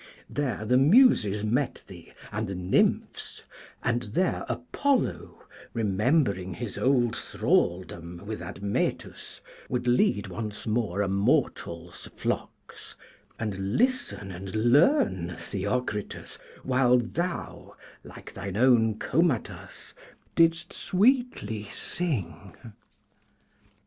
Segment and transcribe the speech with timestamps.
[0.31, 3.43] There the Muses met thee, and the Nymphs,
[3.83, 5.43] and there Apollo,
[5.75, 12.95] remembering his old thraldom with Admetus, would lead once more a mortal's flocks,
[13.37, 19.93] and listen and learn, Theocritus, while thou, like thine own Comatas,
[20.35, 22.55] 'didst sweetly sing.'